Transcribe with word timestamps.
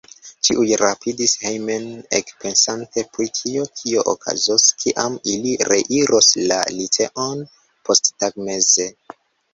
Ĉiuj 0.47 0.77
rapidis 0.81 1.33
hejmen, 1.41 1.83
ekpensante 2.19 3.03
pri 3.17 3.27
tio, 3.39 3.65
kio 3.81 4.05
okazos, 4.15 4.65
kiam 4.85 5.21
ili 5.35 5.53
reiros 5.73 6.31
la 6.53 6.59
liceon 6.81 7.45
posttagmeze. 7.91 8.89